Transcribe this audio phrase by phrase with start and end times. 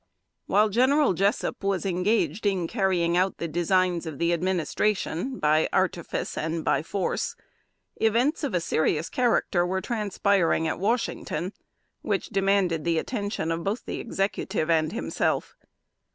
[0.47, 6.39] While General Jessup was engaged in carrying out the designs of the Administration by artifice,
[6.39, 7.35] and by force,
[7.97, 11.53] events of a serious character were transpiring at Washington
[12.01, 15.55] which demanded the attention of both the Executive and himself.